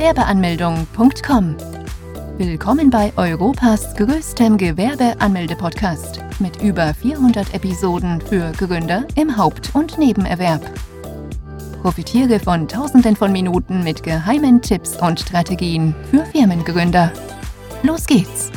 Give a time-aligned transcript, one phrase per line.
[0.00, 1.56] Gewerbeanmeldung.com.
[2.38, 10.62] Willkommen bei Europas größtem Gewerbeanmelde-Podcast mit über 400 Episoden für Gründer im Haupt- und Nebenerwerb.
[11.82, 17.12] Profitiere von Tausenden von Minuten mit geheimen Tipps und Strategien für Firmengründer.
[17.82, 18.50] Los geht's!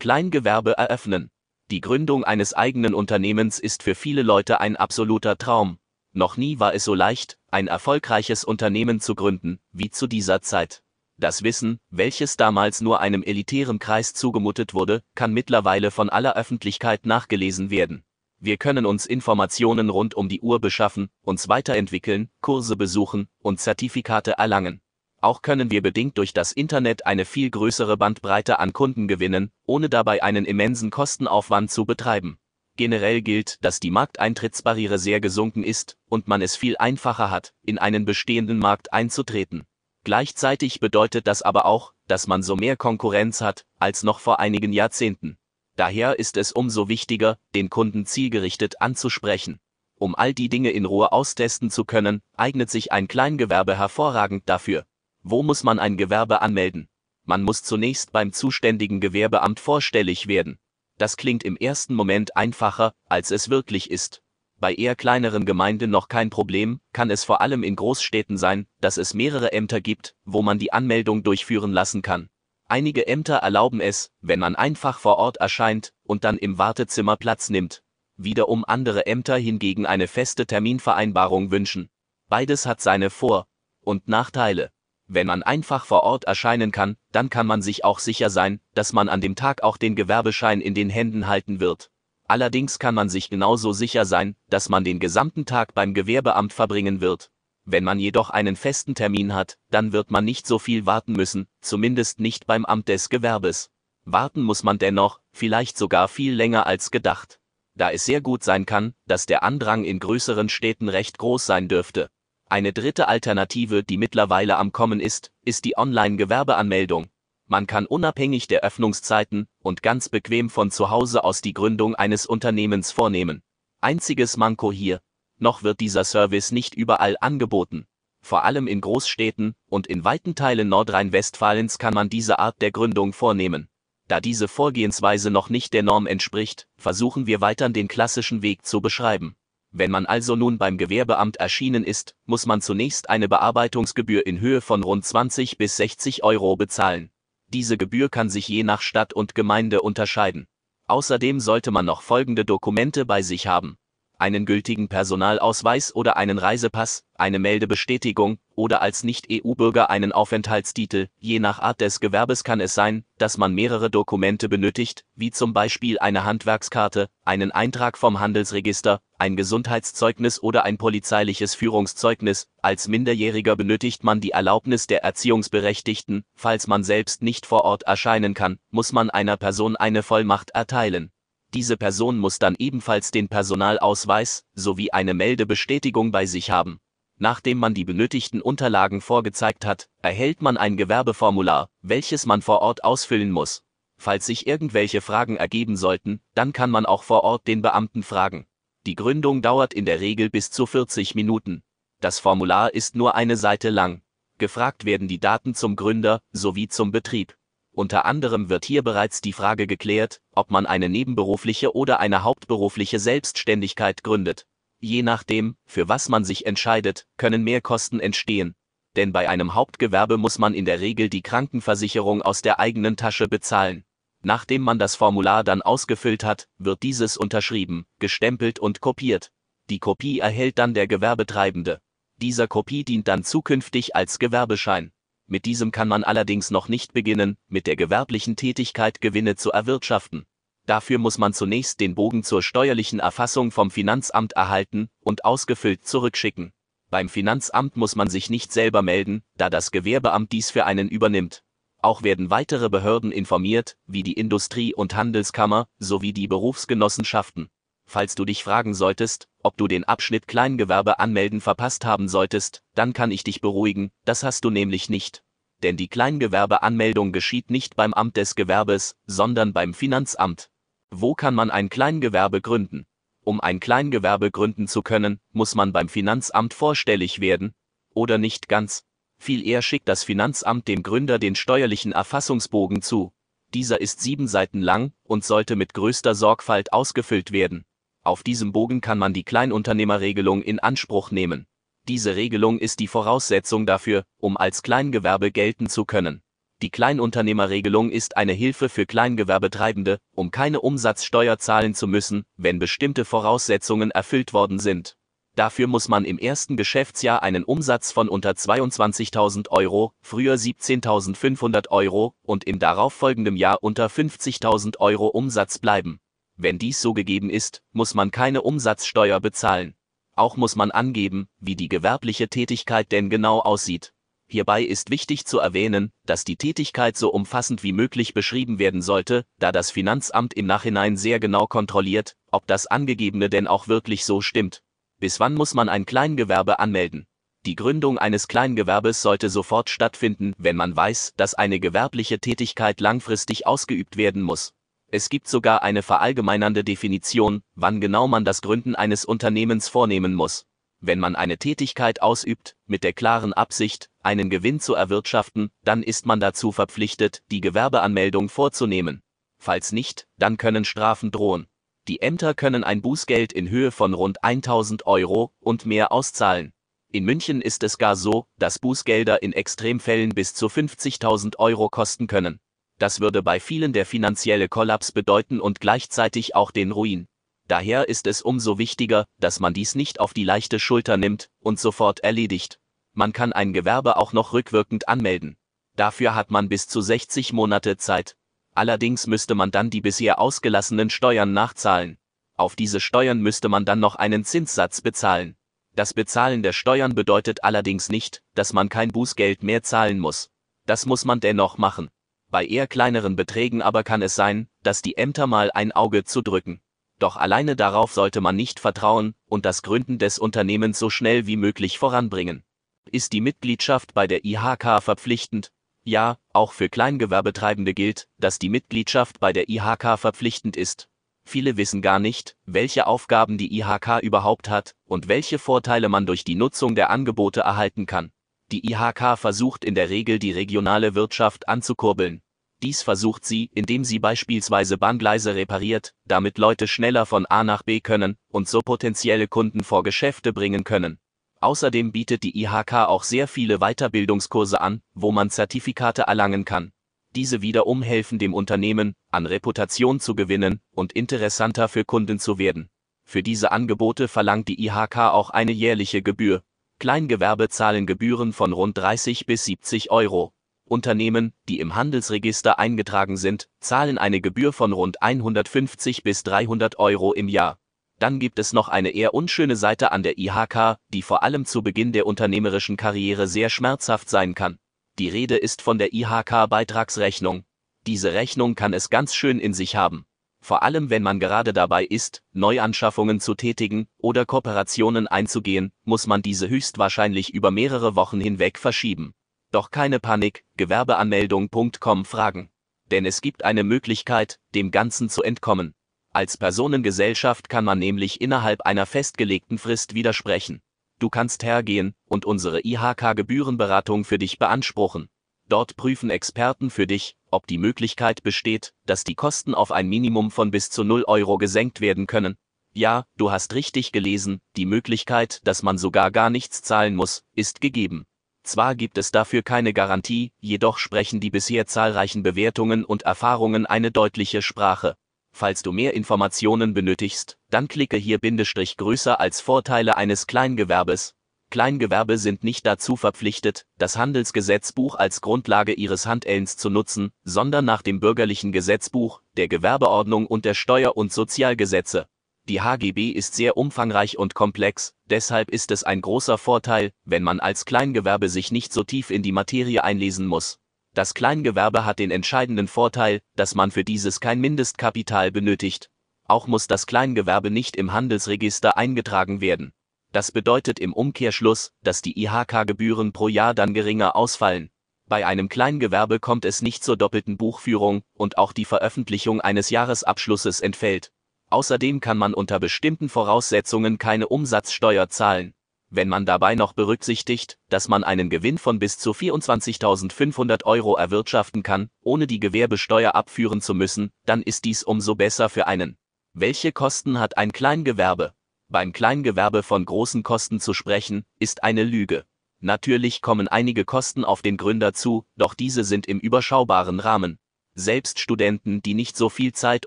[0.00, 1.28] Kleingewerbe eröffnen.
[1.70, 5.76] Die Gründung eines eigenen Unternehmens ist für viele Leute ein absoluter Traum.
[6.16, 10.82] Noch nie war es so leicht, ein erfolgreiches Unternehmen zu gründen, wie zu dieser Zeit.
[11.18, 17.04] Das Wissen, welches damals nur einem elitären Kreis zugemutet wurde, kann mittlerweile von aller Öffentlichkeit
[17.04, 18.02] nachgelesen werden.
[18.38, 24.38] Wir können uns Informationen rund um die Uhr beschaffen, uns weiterentwickeln, Kurse besuchen und Zertifikate
[24.38, 24.80] erlangen.
[25.20, 29.90] Auch können wir bedingt durch das Internet eine viel größere Bandbreite an Kunden gewinnen, ohne
[29.90, 32.38] dabei einen immensen Kostenaufwand zu betreiben.
[32.76, 37.78] Generell gilt, dass die Markteintrittsbarriere sehr gesunken ist und man es viel einfacher hat, in
[37.78, 39.64] einen bestehenden Markt einzutreten.
[40.04, 44.72] Gleichzeitig bedeutet das aber auch, dass man so mehr Konkurrenz hat, als noch vor einigen
[44.72, 45.38] Jahrzehnten.
[45.74, 49.58] Daher ist es umso wichtiger, den Kunden zielgerichtet anzusprechen.
[49.96, 54.84] Um all die Dinge in Ruhe austesten zu können, eignet sich ein Kleingewerbe hervorragend dafür.
[55.22, 56.88] Wo muss man ein Gewerbe anmelden?
[57.24, 60.58] Man muss zunächst beim zuständigen Gewerbeamt vorstellig werden.
[60.98, 64.22] Das klingt im ersten Moment einfacher, als es wirklich ist.
[64.58, 68.96] Bei eher kleineren Gemeinden noch kein Problem, kann es vor allem in Großstädten sein, dass
[68.96, 72.30] es mehrere Ämter gibt, wo man die Anmeldung durchführen lassen kann.
[72.66, 77.50] Einige Ämter erlauben es, wenn man einfach vor Ort erscheint und dann im Wartezimmer Platz
[77.50, 77.82] nimmt.
[78.16, 81.90] Wiederum andere Ämter hingegen eine feste Terminvereinbarung wünschen.
[82.28, 83.46] Beides hat seine Vor-
[83.82, 84.70] und Nachteile.
[85.08, 88.92] Wenn man einfach vor Ort erscheinen kann, dann kann man sich auch sicher sein, dass
[88.92, 91.90] man an dem Tag auch den Gewerbeschein in den Händen halten wird.
[92.28, 97.00] Allerdings kann man sich genauso sicher sein, dass man den gesamten Tag beim Gewerbeamt verbringen
[97.00, 97.30] wird.
[97.64, 101.46] Wenn man jedoch einen festen Termin hat, dann wird man nicht so viel warten müssen,
[101.60, 103.70] zumindest nicht beim Amt des Gewerbes.
[104.04, 107.40] Warten muss man dennoch, vielleicht sogar viel länger als gedacht.
[107.74, 111.68] Da es sehr gut sein kann, dass der Andrang in größeren Städten recht groß sein
[111.68, 112.08] dürfte.
[112.48, 117.08] Eine dritte Alternative, die mittlerweile am Kommen ist, ist die Online-Gewerbeanmeldung.
[117.48, 122.24] Man kann unabhängig der Öffnungszeiten und ganz bequem von zu Hause aus die Gründung eines
[122.24, 123.42] Unternehmens vornehmen.
[123.80, 125.00] Einziges Manko hier,
[125.38, 127.86] noch wird dieser Service nicht überall angeboten.
[128.22, 133.12] Vor allem in Großstädten und in weiten Teilen Nordrhein-Westfalens kann man diese Art der Gründung
[133.12, 133.68] vornehmen.
[134.06, 138.80] Da diese Vorgehensweise noch nicht der Norm entspricht, versuchen wir weiter den klassischen Weg zu
[138.80, 139.34] beschreiben.
[139.78, 144.62] Wenn man also nun beim Gewerbeamt erschienen ist, muss man zunächst eine Bearbeitungsgebühr in Höhe
[144.62, 147.10] von rund 20 bis 60 Euro bezahlen.
[147.48, 150.46] Diese Gebühr kann sich je nach Stadt und Gemeinde unterscheiden.
[150.86, 153.76] Außerdem sollte man noch folgende Dokumente bei sich haben
[154.18, 161.08] einen gültigen Personalausweis oder einen Reisepass, eine Meldebestätigung oder als Nicht-EU-Bürger einen Aufenthaltstitel.
[161.18, 165.52] Je nach Art des Gewerbes kann es sein, dass man mehrere Dokumente benötigt, wie zum
[165.52, 172.48] Beispiel eine Handwerkskarte, einen Eintrag vom Handelsregister, ein Gesundheitszeugnis oder ein polizeiliches Führungszeugnis.
[172.62, 176.24] Als Minderjähriger benötigt man die Erlaubnis der Erziehungsberechtigten.
[176.34, 181.10] Falls man selbst nicht vor Ort erscheinen kann, muss man einer Person eine Vollmacht erteilen.
[181.56, 186.80] Diese Person muss dann ebenfalls den Personalausweis sowie eine Meldebestätigung bei sich haben.
[187.18, 192.84] Nachdem man die benötigten Unterlagen vorgezeigt hat, erhält man ein Gewerbeformular, welches man vor Ort
[192.84, 193.62] ausfüllen muss.
[193.96, 198.46] Falls sich irgendwelche Fragen ergeben sollten, dann kann man auch vor Ort den Beamten fragen.
[198.84, 201.62] Die Gründung dauert in der Regel bis zu 40 Minuten.
[202.02, 204.02] Das Formular ist nur eine Seite lang.
[204.36, 207.34] Gefragt werden die Daten zum Gründer sowie zum Betrieb.
[207.76, 212.98] Unter anderem wird hier bereits die Frage geklärt, ob man eine nebenberufliche oder eine hauptberufliche
[212.98, 214.46] Selbstständigkeit gründet.
[214.80, 218.54] Je nachdem, für was man sich entscheidet, können mehr Kosten entstehen.
[218.96, 223.28] Denn bei einem Hauptgewerbe muss man in der Regel die Krankenversicherung aus der eigenen Tasche
[223.28, 223.84] bezahlen.
[224.22, 229.32] Nachdem man das Formular dann ausgefüllt hat, wird dieses unterschrieben, gestempelt und kopiert.
[229.68, 231.82] Die Kopie erhält dann der Gewerbetreibende.
[232.22, 234.92] Dieser Kopie dient dann zukünftig als Gewerbeschein.
[235.28, 240.24] Mit diesem kann man allerdings noch nicht beginnen, mit der gewerblichen Tätigkeit Gewinne zu erwirtschaften.
[240.66, 246.52] Dafür muss man zunächst den Bogen zur steuerlichen Erfassung vom Finanzamt erhalten und ausgefüllt zurückschicken.
[246.90, 251.42] Beim Finanzamt muss man sich nicht selber melden, da das Gewerbeamt dies für einen übernimmt.
[251.82, 257.48] Auch werden weitere Behörden informiert, wie die Industrie- und Handelskammer sowie die Berufsgenossenschaften.
[257.88, 262.92] Falls du dich fragen solltest, ob du den Abschnitt Kleingewerbe anmelden verpasst haben solltest, dann
[262.92, 265.22] kann ich dich beruhigen, das hast du nämlich nicht.
[265.62, 270.50] Denn die Kleingewerbeanmeldung geschieht nicht beim Amt des Gewerbes, sondern beim Finanzamt.
[270.90, 272.86] Wo kann man ein Kleingewerbe gründen?
[273.24, 277.54] Um ein Kleingewerbe gründen zu können, muss man beim Finanzamt vorstellig werden.
[277.94, 278.84] oder nicht ganz.
[279.18, 283.12] Viel eher schickt das Finanzamt dem Gründer den steuerlichen Erfassungsbogen zu.
[283.54, 287.64] Dieser ist sieben Seiten lang und sollte mit größter Sorgfalt ausgefüllt werden.
[288.06, 291.48] Auf diesem Bogen kann man die Kleinunternehmerregelung in Anspruch nehmen.
[291.88, 296.22] Diese Regelung ist die Voraussetzung dafür, um als Kleingewerbe gelten zu können.
[296.62, 303.04] Die Kleinunternehmerregelung ist eine Hilfe für Kleingewerbetreibende, um keine Umsatzsteuer zahlen zu müssen, wenn bestimmte
[303.04, 304.96] Voraussetzungen erfüllt worden sind.
[305.34, 312.14] Dafür muss man im ersten Geschäftsjahr einen Umsatz von unter 22.000 Euro, früher 17.500 Euro
[312.22, 315.98] und im darauffolgenden Jahr unter 50.000 Euro Umsatz bleiben.
[316.36, 319.74] Wenn dies so gegeben ist, muss man keine Umsatzsteuer bezahlen.
[320.14, 323.92] Auch muss man angeben, wie die gewerbliche Tätigkeit denn genau aussieht.
[324.28, 329.24] Hierbei ist wichtig zu erwähnen, dass die Tätigkeit so umfassend wie möglich beschrieben werden sollte,
[329.38, 334.20] da das Finanzamt im Nachhinein sehr genau kontrolliert, ob das Angegebene denn auch wirklich so
[334.20, 334.62] stimmt.
[334.98, 337.06] Bis wann muss man ein Kleingewerbe anmelden?
[337.46, 343.46] Die Gründung eines Kleingewerbes sollte sofort stattfinden, wenn man weiß, dass eine gewerbliche Tätigkeit langfristig
[343.46, 344.52] ausgeübt werden muss.
[344.96, 350.46] Es gibt sogar eine verallgemeinernde Definition, wann genau man das Gründen eines Unternehmens vornehmen muss.
[350.80, 356.06] Wenn man eine Tätigkeit ausübt, mit der klaren Absicht, einen Gewinn zu erwirtschaften, dann ist
[356.06, 359.02] man dazu verpflichtet, die Gewerbeanmeldung vorzunehmen.
[359.38, 361.46] Falls nicht, dann können Strafen drohen.
[361.88, 366.54] Die Ämter können ein Bußgeld in Höhe von rund 1000 Euro und mehr auszahlen.
[366.90, 372.06] In München ist es gar so, dass Bußgelder in Extremfällen bis zu 50.000 Euro kosten
[372.06, 372.40] können.
[372.78, 377.08] Das würde bei vielen der finanzielle Kollaps bedeuten und gleichzeitig auch den Ruin.
[377.48, 381.60] Daher ist es umso wichtiger, dass man dies nicht auf die leichte Schulter nimmt und
[381.60, 382.58] sofort erledigt.
[382.92, 385.36] Man kann ein Gewerbe auch noch rückwirkend anmelden.
[385.76, 388.16] Dafür hat man bis zu 60 Monate Zeit.
[388.54, 391.98] Allerdings müsste man dann die bisher ausgelassenen Steuern nachzahlen.
[392.36, 395.36] Auf diese Steuern müsste man dann noch einen Zinssatz bezahlen.
[395.74, 400.30] Das Bezahlen der Steuern bedeutet allerdings nicht, dass man kein Bußgeld mehr zahlen muss.
[400.64, 401.90] Das muss man dennoch machen.
[402.28, 406.60] Bei eher kleineren Beträgen aber kann es sein, dass die Ämter mal ein Auge zudrücken.
[406.98, 411.36] Doch alleine darauf sollte man nicht vertrauen und das Gründen des Unternehmens so schnell wie
[411.36, 412.42] möglich voranbringen.
[412.90, 415.52] Ist die Mitgliedschaft bei der IHK verpflichtend,
[415.86, 420.88] ja, auch für Kleingewerbetreibende gilt, dass die Mitgliedschaft bei der IHK verpflichtend ist.
[421.24, 426.24] Viele wissen gar nicht, welche Aufgaben die IHK überhaupt hat und welche Vorteile man durch
[426.24, 428.10] die Nutzung der Angebote erhalten kann.
[428.52, 432.22] Die IHK versucht in der Regel die regionale Wirtschaft anzukurbeln.
[432.62, 437.80] Dies versucht sie, indem sie beispielsweise Bahngleise repariert, damit Leute schneller von A nach B
[437.80, 440.98] können und so potenzielle Kunden vor Geschäfte bringen können.
[441.40, 446.72] Außerdem bietet die IHK auch sehr viele Weiterbildungskurse an, wo man Zertifikate erlangen kann.
[447.14, 452.68] Diese wiederum helfen dem Unternehmen, an Reputation zu gewinnen und interessanter für Kunden zu werden.
[453.04, 456.42] Für diese Angebote verlangt die IHK auch eine jährliche Gebühr.
[456.78, 460.34] Kleingewerbe zahlen Gebühren von rund 30 bis 70 Euro.
[460.66, 467.14] Unternehmen, die im Handelsregister eingetragen sind, zahlen eine Gebühr von rund 150 bis 300 Euro
[467.14, 467.58] im Jahr.
[467.98, 471.62] Dann gibt es noch eine eher unschöne Seite an der IHK, die vor allem zu
[471.62, 474.58] Beginn der unternehmerischen Karriere sehr schmerzhaft sein kann.
[474.98, 477.44] Die Rede ist von der IHK-Beitragsrechnung.
[477.86, 480.04] Diese Rechnung kann es ganz schön in sich haben.
[480.46, 486.22] Vor allem wenn man gerade dabei ist, Neuanschaffungen zu tätigen oder Kooperationen einzugehen, muss man
[486.22, 489.12] diese höchstwahrscheinlich über mehrere Wochen hinweg verschieben.
[489.50, 492.48] Doch keine Panik, Gewerbeanmeldung.com fragen.
[492.92, 495.74] Denn es gibt eine Möglichkeit, dem Ganzen zu entkommen.
[496.12, 500.62] Als Personengesellschaft kann man nämlich innerhalb einer festgelegten Frist widersprechen.
[501.00, 505.08] Du kannst hergehen und unsere IHK-Gebührenberatung für dich beanspruchen.
[505.48, 510.30] Dort prüfen Experten für dich, ob die Möglichkeit besteht, dass die Kosten auf ein Minimum
[510.30, 512.36] von bis zu 0 Euro gesenkt werden können.
[512.72, 517.60] Ja, du hast richtig gelesen, die Möglichkeit, dass man sogar gar nichts zahlen muss, ist
[517.60, 518.06] gegeben.
[518.42, 523.90] Zwar gibt es dafür keine Garantie, jedoch sprechen die bisher zahlreichen Bewertungen und Erfahrungen eine
[523.90, 524.96] deutliche Sprache.
[525.32, 531.14] Falls du mehr Informationen benötigst, dann klicke hier Bindestrich größer als Vorteile eines Kleingewerbes.
[531.50, 537.82] Kleingewerbe sind nicht dazu verpflichtet, das Handelsgesetzbuch als Grundlage ihres Handelns zu nutzen, sondern nach
[537.82, 542.08] dem bürgerlichen Gesetzbuch, der Gewerbeordnung und der Steuer- und Sozialgesetze.
[542.48, 547.40] Die HGB ist sehr umfangreich und komplex, deshalb ist es ein großer Vorteil, wenn man
[547.40, 550.58] als Kleingewerbe sich nicht so tief in die Materie einlesen muss.
[550.94, 555.90] Das Kleingewerbe hat den entscheidenden Vorteil, dass man für dieses kein Mindestkapital benötigt.
[556.24, 559.72] Auch muss das Kleingewerbe nicht im Handelsregister eingetragen werden.
[560.16, 564.70] Das bedeutet im Umkehrschluss, dass die IHK-Gebühren pro Jahr dann geringer ausfallen.
[565.06, 570.60] Bei einem Kleingewerbe kommt es nicht zur doppelten Buchführung und auch die Veröffentlichung eines Jahresabschlusses
[570.60, 571.12] entfällt.
[571.50, 575.52] Außerdem kann man unter bestimmten Voraussetzungen keine Umsatzsteuer zahlen.
[575.90, 581.62] Wenn man dabei noch berücksichtigt, dass man einen Gewinn von bis zu 24.500 Euro erwirtschaften
[581.62, 585.98] kann, ohne die Gewerbesteuer abführen zu müssen, dann ist dies umso besser für einen.
[586.32, 588.32] Welche Kosten hat ein Kleingewerbe?
[588.68, 592.24] Beim Kleingewerbe von großen Kosten zu sprechen, ist eine Lüge.
[592.58, 597.38] Natürlich kommen einige Kosten auf den Gründer zu, doch diese sind im überschaubaren Rahmen.
[597.74, 599.86] Selbst Studenten, die nicht so viel Zeit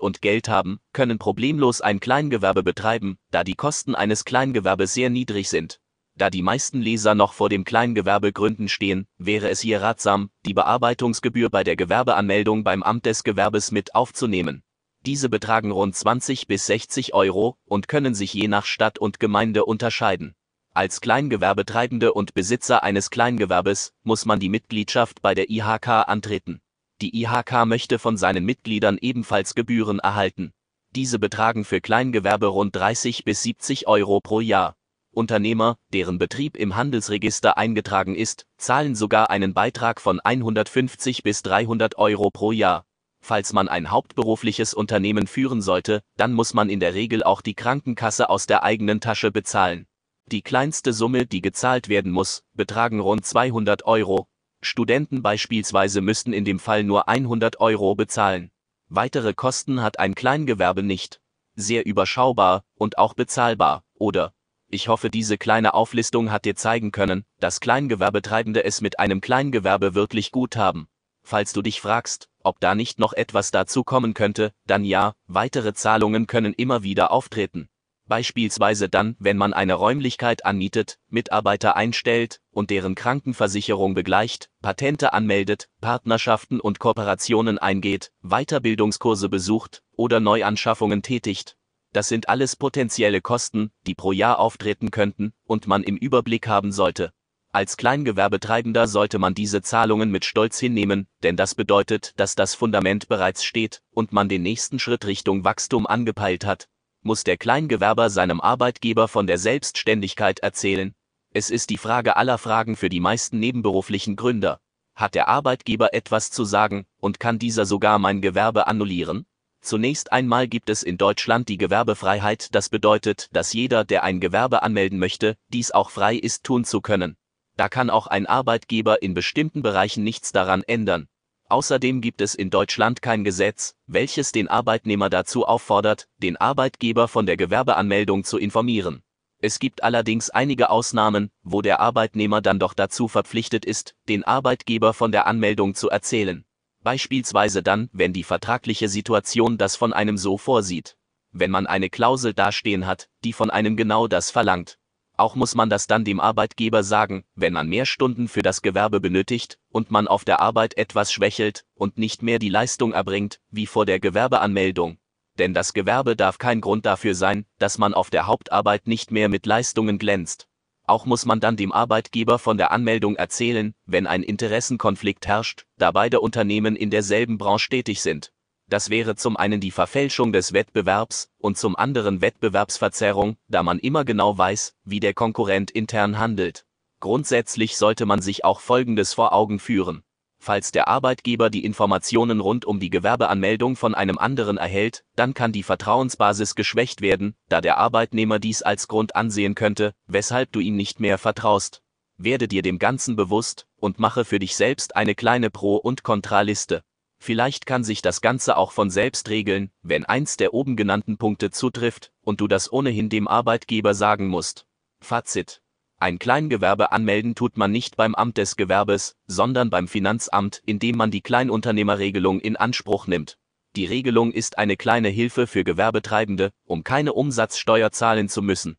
[0.00, 5.50] und Geld haben, können problemlos ein Kleingewerbe betreiben, da die Kosten eines Kleingewerbes sehr niedrig
[5.50, 5.78] sind.
[6.14, 10.54] Da die meisten Leser noch vor dem Kleingewerbe gründen stehen, wäre es hier ratsam, die
[10.54, 14.62] Bearbeitungsgebühr bei der Gewerbeanmeldung beim Amt des Gewerbes mit aufzunehmen.
[15.06, 19.64] Diese betragen rund 20 bis 60 Euro und können sich je nach Stadt und Gemeinde
[19.64, 20.34] unterscheiden.
[20.74, 26.60] Als Kleingewerbetreibende und Besitzer eines Kleingewerbes muss man die Mitgliedschaft bei der IHK antreten.
[27.00, 30.52] Die IHK möchte von seinen Mitgliedern ebenfalls Gebühren erhalten.
[30.94, 34.76] Diese betragen für Kleingewerbe rund 30 bis 70 Euro pro Jahr.
[35.12, 41.96] Unternehmer, deren Betrieb im Handelsregister eingetragen ist, zahlen sogar einen Beitrag von 150 bis 300
[41.96, 42.84] Euro pro Jahr.
[43.20, 47.54] Falls man ein hauptberufliches Unternehmen führen sollte, dann muss man in der Regel auch die
[47.54, 49.86] Krankenkasse aus der eigenen Tasche bezahlen.
[50.26, 54.28] Die kleinste Summe, die gezahlt werden muss, betragen rund 200 Euro.
[54.62, 58.50] Studenten beispielsweise müssten in dem Fall nur 100 Euro bezahlen.
[58.88, 61.20] Weitere Kosten hat ein Kleingewerbe nicht.
[61.54, 64.32] Sehr überschaubar und auch bezahlbar, oder?
[64.68, 69.94] Ich hoffe, diese kleine Auflistung hat dir zeigen können, dass Kleingewerbetreibende es mit einem Kleingewerbe
[69.94, 70.86] wirklich gut haben.
[71.22, 75.74] Falls du dich fragst, ob da nicht noch etwas dazu kommen könnte, dann ja, weitere
[75.74, 77.68] Zahlungen können immer wieder auftreten.
[78.10, 85.68] Beispielsweise dann, wenn man eine Räumlichkeit anmietet, Mitarbeiter einstellt und deren Krankenversicherung begleicht, Patente anmeldet,
[85.80, 91.56] Partnerschaften und Kooperationen eingeht, Weiterbildungskurse besucht oder Neuanschaffungen tätigt.
[91.92, 96.72] Das sind alles potenzielle Kosten, die pro Jahr auftreten könnten und man im Überblick haben
[96.72, 97.12] sollte.
[97.52, 103.08] Als Kleingewerbetreibender sollte man diese Zahlungen mit Stolz hinnehmen, denn das bedeutet, dass das Fundament
[103.08, 106.68] bereits steht und man den nächsten Schritt Richtung Wachstum angepeilt hat.
[107.02, 110.94] Muss der Kleingewerber seinem Arbeitgeber von der Selbstständigkeit erzählen?
[111.32, 114.60] Es ist die Frage aller Fragen für die meisten nebenberuflichen Gründer.
[114.94, 119.26] Hat der Arbeitgeber etwas zu sagen und kann dieser sogar mein Gewerbe annullieren?
[119.60, 124.62] Zunächst einmal gibt es in Deutschland die Gewerbefreiheit, das bedeutet, dass jeder, der ein Gewerbe
[124.62, 127.16] anmelden möchte, dies auch frei ist tun zu können.
[127.60, 131.08] Da kann auch ein Arbeitgeber in bestimmten Bereichen nichts daran ändern.
[131.50, 137.26] Außerdem gibt es in Deutschland kein Gesetz, welches den Arbeitnehmer dazu auffordert, den Arbeitgeber von
[137.26, 139.02] der Gewerbeanmeldung zu informieren.
[139.42, 144.94] Es gibt allerdings einige Ausnahmen, wo der Arbeitnehmer dann doch dazu verpflichtet ist, den Arbeitgeber
[144.94, 146.46] von der Anmeldung zu erzählen.
[146.82, 150.96] Beispielsweise dann, wenn die vertragliche Situation das von einem so vorsieht.
[151.30, 154.78] Wenn man eine Klausel dastehen hat, die von einem genau das verlangt.
[155.20, 159.00] Auch muss man das dann dem Arbeitgeber sagen, wenn man mehr Stunden für das Gewerbe
[159.00, 163.66] benötigt und man auf der Arbeit etwas schwächelt und nicht mehr die Leistung erbringt, wie
[163.66, 164.96] vor der Gewerbeanmeldung.
[165.38, 169.28] Denn das Gewerbe darf kein Grund dafür sein, dass man auf der Hauptarbeit nicht mehr
[169.28, 170.48] mit Leistungen glänzt.
[170.86, 175.90] Auch muss man dann dem Arbeitgeber von der Anmeldung erzählen, wenn ein Interessenkonflikt herrscht, da
[175.90, 178.32] beide Unternehmen in derselben Branche tätig sind.
[178.70, 184.04] Das wäre zum einen die Verfälschung des Wettbewerbs und zum anderen Wettbewerbsverzerrung, da man immer
[184.04, 186.66] genau weiß, wie der Konkurrent intern handelt.
[187.00, 190.04] Grundsätzlich sollte man sich auch Folgendes vor Augen führen.
[190.38, 195.50] Falls der Arbeitgeber die Informationen rund um die Gewerbeanmeldung von einem anderen erhält, dann kann
[195.50, 200.76] die Vertrauensbasis geschwächt werden, da der Arbeitnehmer dies als Grund ansehen könnte, weshalb du ihm
[200.76, 201.82] nicht mehr vertraust.
[202.18, 206.84] Werde dir dem Ganzen bewusst und mache für dich selbst eine kleine Pro- und Kontraliste.
[207.22, 211.50] Vielleicht kann sich das Ganze auch von selbst regeln, wenn eins der oben genannten Punkte
[211.50, 214.66] zutrifft und du das ohnehin dem Arbeitgeber sagen musst.
[215.02, 215.60] Fazit.
[215.98, 221.10] Ein Kleingewerbe anmelden tut man nicht beim Amt des Gewerbes, sondern beim Finanzamt, indem man
[221.10, 223.36] die Kleinunternehmerregelung in Anspruch nimmt.
[223.76, 228.78] Die Regelung ist eine kleine Hilfe für Gewerbetreibende, um keine Umsatzsteuer zahlen zu müssen.